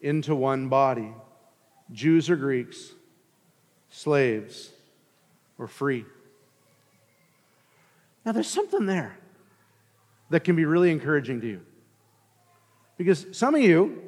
[0.00, 1.12] into one body
[1.92, 2.92] Jews or Greeks,
[3.88, 4.70] slaves
[5.58, 6.04] or free.
[8.24, 9.16] Now, there's something there
[10.30, 11.60] that can be really encouraging to you.
[12.98, 14.02] Because some of you,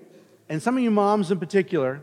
[0.49, 2.03] and some of you moms in particular,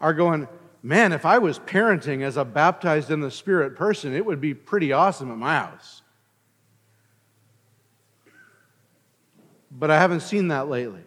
[0.00, 0.48] are going,
[0.82, 4.54] man, if I was parenting as a baptized in the Spirit person, it would be
[4.54, 6.02] pretty awesome at my house.
[9.76, 11.02] But I haven't seen that lately.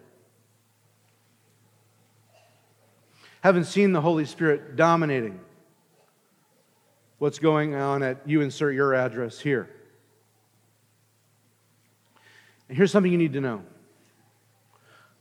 [3.40, 5.40] Haven't seen the Holy Spirit dominating
[7.18, 9.70] what's going on at you insert your address here.
[12.68, 13.62] And here's something you need to know.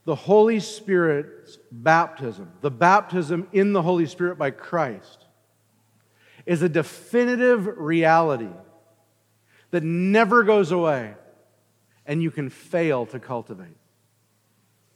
[0.04, 5.26] The Holy Spirit's baptism, the baptism in the Holy Spirit by Christ,
[6.46, 8.50] is a definitive reality
[9.72, 11.14] that never goes away
[12.08, 13.76] and you can fail to cultivate.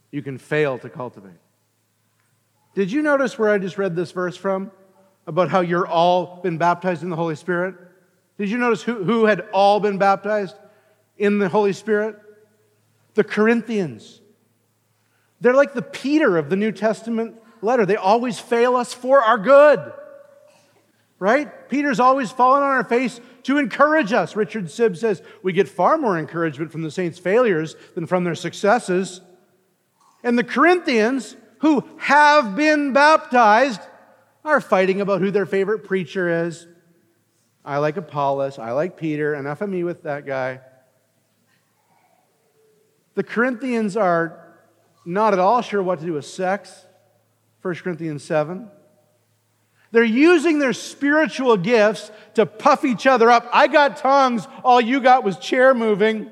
[0.09, 1.39] You can fail to cultivate.
[2.73, 4.71] Did you notice where I just read this verse from?
[5.27, 7.75] About how you're all been baptized in the Holy Spirit?
[8.37, 10.55] Did you notice who, who had all been baptized
[11.17, 12.15] in the Holy Spirit?
[13.13, 14.21] The Corinthians.
[15.41, 17.85] They're like the Peter of the New Testament letter.
[17.85, 19.93] They always fail us for our good.
[21.21, 21.69] Right?
[21.69, 24.35] Peter's always fallen on our face to encourage us.
[24.35, 28.33] Richard Sibbes says we get far more encouragement from the saints' failures than from their
[28.33, 29.21] successes.
[30.23, 33.81] And the Corinthians, who have been baptized,
[34.43, 36.65] are fighting about who their favorite preacher is.
[37.63, 38.57] I like Apollos.
[38.57, 39.35] I like Peter.
[39.35, 40.61] Enough of me with that guy.
[43.13, 44.57] The Corinthians are
[45.05, 46.83] not at all sure what to do with sex.
[47.61, 48.71] 1 Corinthians 7.
[49.91, 53.47] They're using their spiritual gifts to puff each other up.
[53.51, 56.31] I got tongues, all you got was chair moving.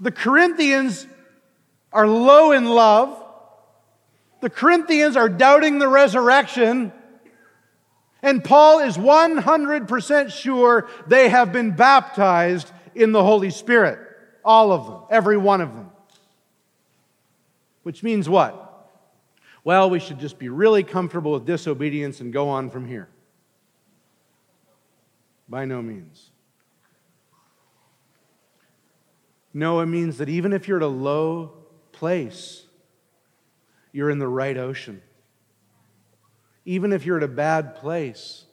[0.00, 1.06] The Corinthians
[1.92, 3.22] are low in love.
[4.40, 6.92] The Corinthians are doubting the resurrection.
[8.22, 13.98] And Paul is 100% sure they have been baptized in the Holy Spirit.
[14.44, 15.90] All of them, every one of them.
[17.82, 18.65] Which means what?
[19.66, 23.08] Well, we should just be really comfortable with disobedience and go on from here.
[25.48, 26.30] By no means.
[29.52, 31.50] No, it means that even if you're at a low
[31.90, 32.64] place,
[33.90, 35.02] you're in the right ocean.
[36.64, 38.44] Even if you're at a bad place,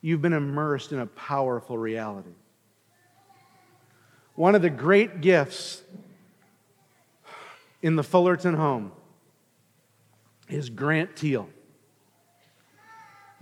[0.00, 2.34] you've been immersed in a powerful reality.
[4.34, 5.82] One of the great gifts
[7.80, 8.90] in the Fullerton home
[10.52, 11.48] is Grant Teal.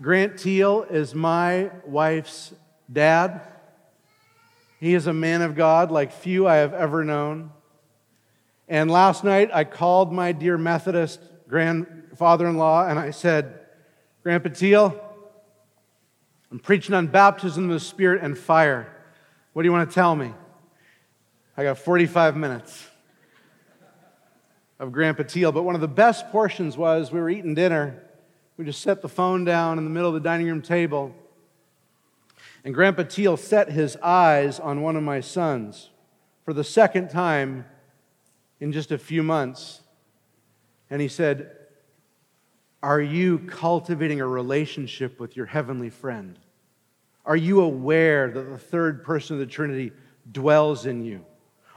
[0.00, 2.54] Grant Teal is my wife's
[2.90, 3.42] dad.
[4.78, 7.50] He is a man of God like few I have ever known.
[8.68, 13.60] And last night I called my dear Methodist grandfather in law and I said,
[14.22, 14.98] Grandpa Teal,
[16.50, 18.94] I'm preaching on baptism of the Spirit and fire.
[19.52, 20.32] What do you want to tell me?
[21.56, 22.89] I got 45 minutes
[24.80, 25.52] of Grandpa Teal.
[25.52, 28.02] But one of the best portions was we were eating dinner.
[28.56, 31.14] We just set the phone down in the middle of the dining room table.
[32.64, 35.90] And Grandpa Teal set his eyes on one of my sons
[36.44, 37.66] for the second time
[38.58, 39.82] in just a few months.
[40.88, 41.56] And he said,
[42.82, 46.38] Are you cultivating a relationship with your heavenly friend?
[47.26, 49.92] Are you aware that the third person of the Trinity
[50.32, 51.24] dwells in you?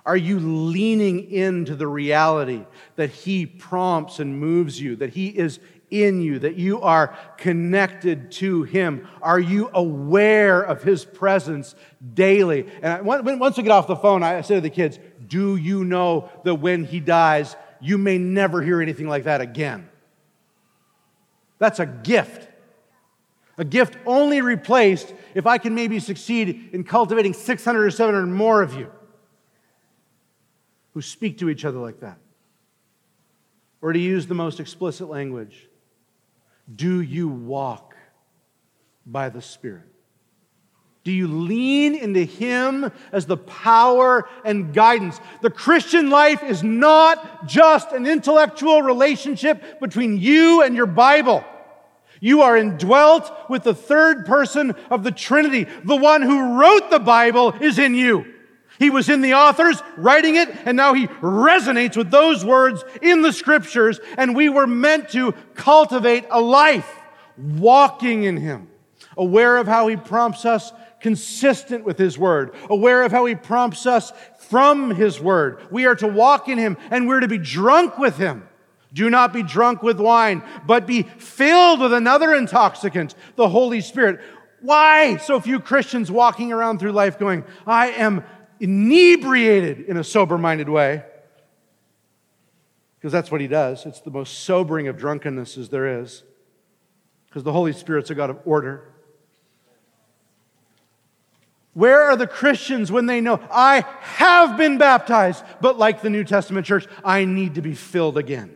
[0.05, 2.65] Are you leaning into the reality
[2.97, 8.31] that He prompts and moves you, that He is in you, that you are connected
[8.33, 9.07] to Him?
[9.21, 11.73] Are you aware of His presence
[12.13, 12.67] daily?
[12.81, 16.29] And once we get off the phone, I say to the kids, Do you know
[16.43, 19.89] that when He dies, you may never hear anything like that again?
[21.59, 22.49] That's a gift.
[23.57, 28.61] A gift only replaced if I can maybe succeed in cultivating 600 or 700 more
[28.61, 28.91] of you
[30.93, 32.17] who speak to each other like that.
[33.81, 35.67] Or to use the most explicit language,
[36.73, 37.95] do you walk
[39.05, 39.83] by the Spirit?
[41.03, 45.19] Do you lean into Him as the power and guidance?
[45.41, 51.43] The Christian life is not just an intellectual relationship between you and your Bible.
[52.21, 55.67] You are indwelt with the third person of the Trinity.
[55.83, 58.32] The one who wrote the Bible is in you.
[58.79, 63.21] He was in the authors writing it, and now he resonates with those words in
[63.21, 66.99] the scriptures, and we were meant to cultivate a life
[67.37, 68.67] walking in him,
[69.17, 73.85] aware of how he prompts us consistent with his word, aware of how he prompts
[73.85, 75.59] us from his word.
[75.69, 78.47] We are to walk in him, and we're to be drunk with him.
[78.93, 84.21] Do not be drunk with wine, but be filled with another intoxicant, the Holy Spirit.
[84.61, 88.23] Why so few Christians walking around through life going, I am
[88.63, 91.03] inebriated in a sober minded way.
[92.97, 93.85] Because that's what he does.
[93.85, 96.23] It's the most sobering of drunkenness as there is.
[97.27, 98.89] Because the Holy Spirit's a God of order.
[101.73, 106.23] Where are the Christians when they know, I have been baptized, but like the New
[106.23, 108.55] Testament church, I need to be filled again?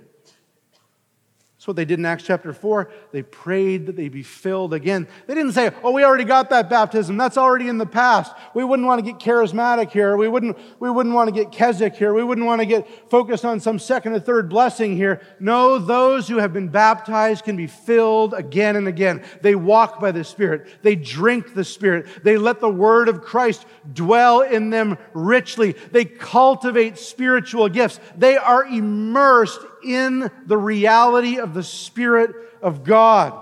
[1.68, 2.90] That's what they did in Acts chapter 4.
[3.12, 5.06] They prayed that they be filled again.
[5.26, 7.18] They didn't say, oh, we already got that baptism.
[7.18, 8.34] That's already in the past.
[8.54, 10.16] We wouldn't want to get charismatic here.
[10.16, 12.14] We wouldn't, we wouldn't want to get Keswick here.
[12.14, 15.20] We wouldn't want to get focused on some second or third blessing here.
[15.42, 19.22] No, those who have been baptized can be filled again and again.
[19.42, 20.70] They walk by the Spirit.
[20.84, 22.24] They drink the Spirit.
[22.24, 25.74] They let the word of Christ dwell in them richly.
[25.92, 28.00] They cultivate spiritual gifts.
[28.16, 33.34] They are immersed in the reality of the Spirit of God.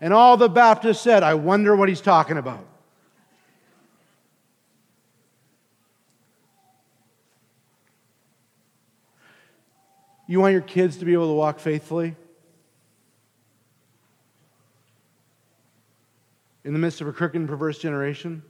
[0.00, 2.66] And all the Baptists said, I wonder what he's talking about.
[10.26, 12.14] You want your kids to be able to walk faithfully?
[16.64, 18.42] In the midst of a crooked and perverse generation?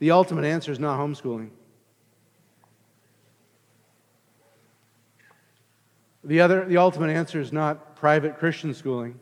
[0.00, 1.50] The ultimate answer is not homeschooling.
[6.24, 9.20] The, other, the ultimate answer is not private Christian schooling.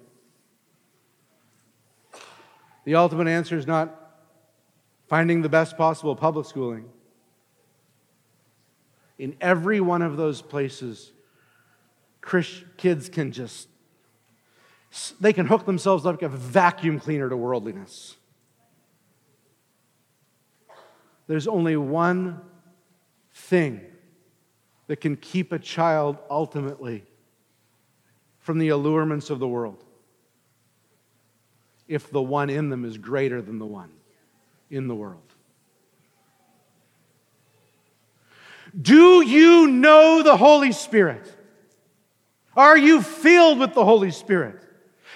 [2.84, 3.98] The ultimate answer is not
[5.08, 6.88] finding the best possible public schooling.
[9.18, 11.12] In every one of those places,
[12.76, 13.68] kids can just,
[15.20, 18.16] they can hook themselves up like a vacuum cleaner to worldliness.
[21.26, 22.40] There's only one
[23.34, 23.80] thing
[24.86, 27.04] that can keep a child ultimately
[28.38, 29.82] from the allurements of the world
[31.88, 33.90] if the one in them is greater than the one
[34.70, 35.20] in the world.
[38.80, 41.30] Do you know the Holy Spirit?
[42.56, 44.62] Are you filled with the Holy Spirit?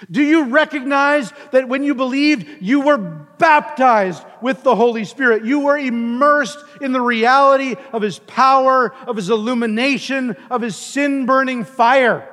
[0.09, 5.45] Do you recognize that when you believed, you were baptized with the Holy Spirit?
[5.45, 11.25] You were immersed in the reality of His power, of His illumination, of His sin
[11.25, 12.29] burning fire.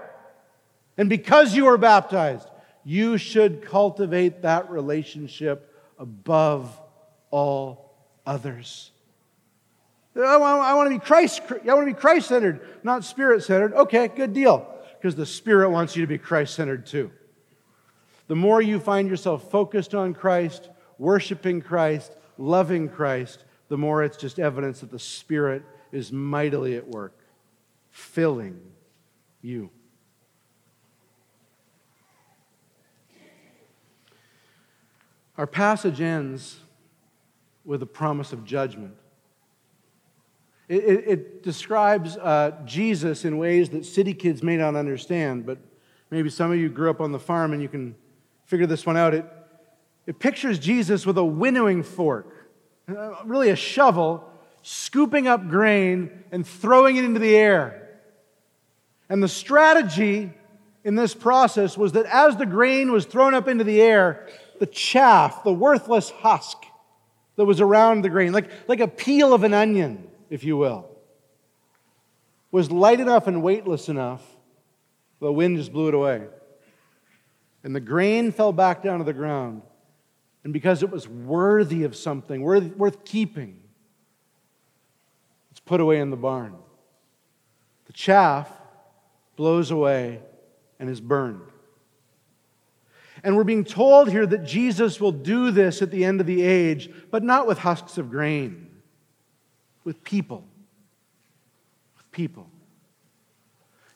[0.97, 2.49] And because you are baptized,
[2.85, 6.79] you should cultivate that relationship above
[7.31, 7.97] all
[8.27, 8.91] others.
[10.17, 11.43] I want, to be Christ.
[11.51, 13.75] I want to be Christ centered, not spirit centered.
[13.75, 14.71] Okay, good deal.
[14.97, 17.11] Because the Spirit wants you to be Christ centered too.
[18.27, 24.17] The more you find yourself focused on Christ, worshiping Christ, loving Christ, the more it's
[24.17, 25.63] just evidence that the Spirit
[25.93, 27.19] is mightily at work,
[27.91, 28.61] filling
[29.43, 29.71] you.
[35.37, 36.61] Our passage ends
[37.65, 38.95] with a promise of judgment.
[40.69, 45.59] It, it, it describes uh, Jesus in ways that city kids may not understand, but
[46.11, 47.95] maybe some of you grew up on the farm and you can
[48.47, 49.15] figure this one out.
[49.15, 49.25] It,
[50.07, 52.51] it pictures Jesus with a winnowing fork,
[52.89, 54.29] uh, really a shovel,
[54.63, 57.99] scooping up grain and throwing it into the air.
[59.09, 60.33] And the strategy
[60.85, 64.29] in this process was that as the grain was thrown up into the air,
[64.61, 66.59] the chaff, the worthless husk
[67.37, 70.89] that was around the grain, like, like a peel of an onion, if you will,
[72.51, 74.23] was light enough and weightless enough,
[75.21, 76.27] the wind just blew it away.
[77.65, 79.63] And the grain fell back down to the ground.
[80.45, 83.59] And because it was worthy of something, worth, worth keeping,
[85.51, 86.55] it's put away in the barn.
[87.87, 88.51] The chaff
[89.37, 90.21] blows away
[90.79, 91.41] and is burned.
[93.23, 96.43] And we're being told here that Jesus will do this at the end of the
[96.43, 98.69] age, but not with husks of grain,
[99.85, 100.45] with people.
[101.97, 102.51] With people.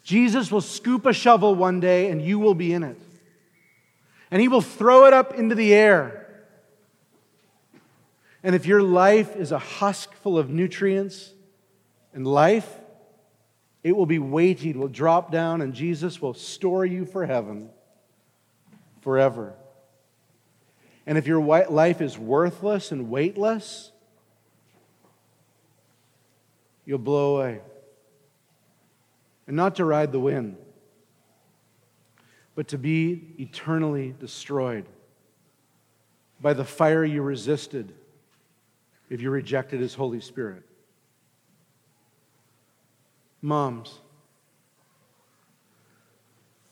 [0.02, 2.98] Jesus will scoop a shovel one day and you will be in it
[4.30, 6.26] and he will throw it up into the air.
[8.42, 11.32] And if your life is a husk full of nutrients
[12.14, 12.68] and life,
[13.82, 17.70] it will be weighted, will drop down, and Jesus will store you for heaven
[19.00, 19.54] forever.
[21.06, 23.92] And if your life is worthless and weightless,
[26.84, 27.60] you'll blow away.
[29.46, 30.58] And not to ride the wind
[32.58, 34.84] but to be eternally destroyed
[36.40, 37.94] by the fire you resisted
[39.08, 40.64] if you rejected His Holy Spirit.
[43.40, 44.00] Moms,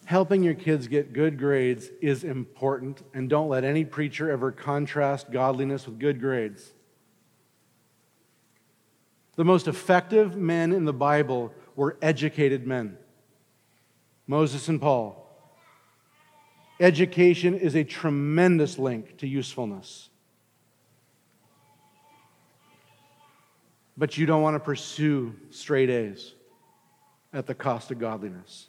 [0.07, 5.31] helping your kids get good grades is important, and don't let any preacher ever contrast
[5.31, 6.73] godliness with good grades.
[9.37, 12.99] The most effective men in the Bible were educated men
[14.27, 15.26] Moses and Paul.
[16.79, 20.11] Education is a tremendous link to usefulness.
[23.97, 26.35] But you don't want to pursue straight A's
[27.33, 28.69] at the cost of godliness.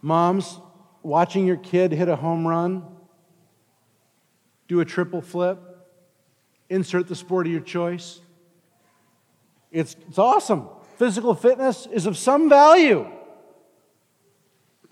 [0.00, 0.58] Moms,
[1.04, 2.84] watching your kid hit a home run,
[4.66, 5.60] do a triple flip,
[6.68, 8.20] insert the sport of your choice.
[9.70, 10.68] It's, it's awesome.
[10.96, 13.08] Physical fitness is of some value.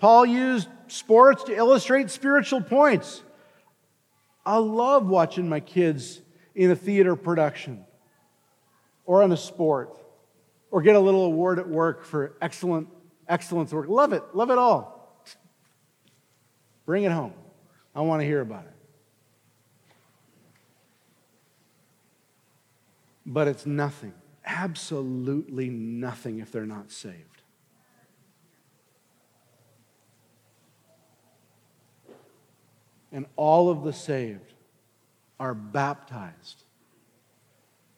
[0.01, 3.21] Paul used sports to illustrate spiritual points.
[4.43, 6.19] I love watching my kids
[6.55, 7.85] in a theater production
[9.05, 9.95] or on a sport
[10.71, 12.87] or get a little award at work for excellent
[13.27, 13.87] excellence work.
[13.87, 14.23] Love it.
[14.33, 15.23] Love it all.
[16.87, 17.33] Bring it home.
[17.93, 18.73] I want to hear about it.
[23.23, 27.30] But it's nothing, absolutely nothing if they're not saved.
[33.11, 34.53] And all of the saved
[35.39, 36.63] are baptized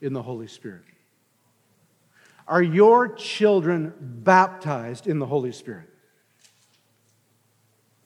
[0.02, 0.84] in the Holy Spirit.
[2.48, 5.90] Are your children baptized in the Holy Spirit?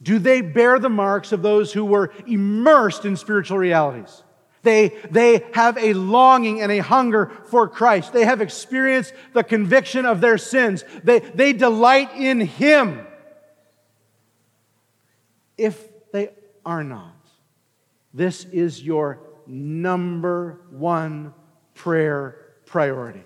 [0.02, 4.24] Do they bear the marks of those who were immersed in spiritual realities?
[4.62, 8.14] They, they have a longing and a hunger for Christ.
[8.14, 10.84] They have experienced the conviction of their sins.
[11.04, 13.08] They, they delight in Him.
[15.58, 16.30] If they
[16.68, 17.16] are not,
[18.14, 21.34] this is your number one
[21.74, 23.24] prayer priority.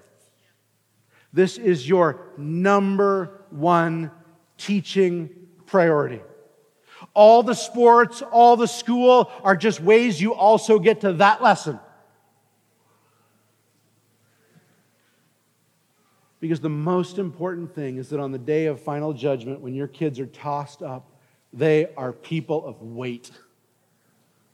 [1.34, 4.12] This is your number one
[4.58, 5.30] teaching
[5.66, 6.22] priority.
[7.16, 11.80] All the sports, all the school are just ways you also get to that lesson.
[16.40, 19.88] Because the most important thing is that on the day of final judgment, when your
[19.88, 21.11] kids are tossed up,
[21.54, 23.32] they are people of weight,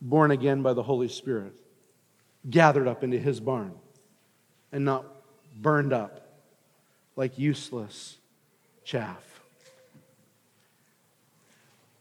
[0.01, 1.53] born again by the Holy Spirit,
[2.49, 3.73] gathered up into his barn,
[4.71, 5.05] and not
[5.61, 6.27] burned up
[7.15, 8.17] like useless
[8.83, 9.23] chaff.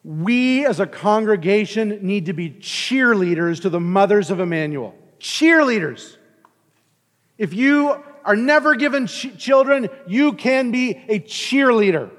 [0.04, 4.94] We as a congregation need to be cheerleaders to the mothers of Emmanuel.
[5.18, 6.16] Cheerleaders.
[7.38, 12.10] If you are never given ch- children, you can be a cheerleader.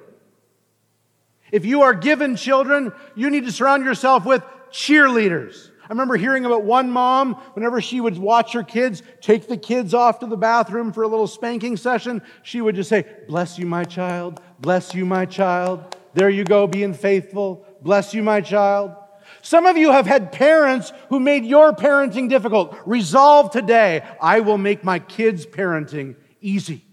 [1.51, 5.69] If you are given children, you need to surround yourself with cheerleaders.
[5.83, 9.93] I remember hearing about one mom, whenever she would watch her kids take the kids
[9.93, 13.65] off to the bathroom for a little spanking session, she would just say, Bless you,
[13.65, 14.41] my child.
[14.59, 15.95] Bless you, my child.
[16.13, 17.65] There you go, being faithful.
[17.81, 18.95] Bless you, my child.
[19.41, 22.77] Some of you have had parents who made your parenting difficult.
[22.85, 26.83] Resolve today, I will make my kids' parenting easy.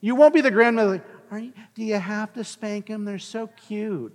[0.00, 3.04] You won't be the grandmother, do you have to spank them?
[3.04, 4.12] They're so cute.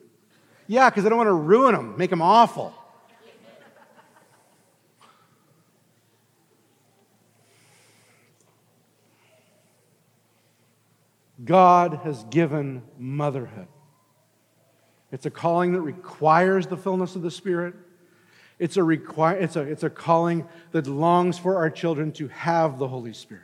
[0.68, 2.74] Yeah, because I don't want to ruin them, make them awful.
[11.44, 13.68] God has given motherhood.
[15.12, 17.76] It's a calling that requires the fullness of the Spirit.
[18.60, 22.88] It's a, it's, a, it's a calling that longs for our children to have the
[22.88, 23.44] Holy Spirit.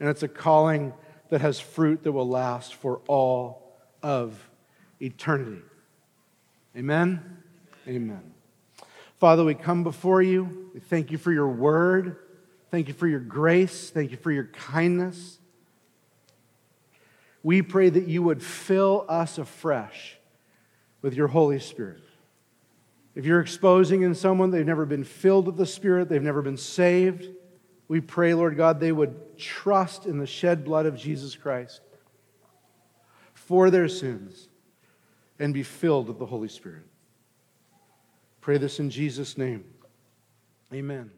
[0.00, 0.92] And it's a calling
[1.28, 4.48] that has fruit that will last for all of
[5.00, 5.62] eternity.
[6.76, 7.42] Amen?
[7.88, 8.34] Amen.
[9.18, 10.70] Father, we come before you.
[10.74, 12.16] We thank you for your word.
[12.70, 13.90] Thank you for your grace.
[13.90, 15.38] Thank you for your kindness.
[17.42, 20.18] We pray that you would fill us afresh
[21.00, 22.02] with your Holy Spirit.
[23.14, 26.58] If you're exposing in someone they've never been filled with the Spirit, they've never been
[26.58, 27.28] saved,
[27.88, 31.80] we pray, Lord God, they would trust in the shed blood of Jesus Christ
[33.34, 34.48] for their sins
[35.38, 36.84] and be filled with the Holy Spirit.
[38.40, 39.64] Pray this in Jesus' name.
[40.72, 41.10] Amen.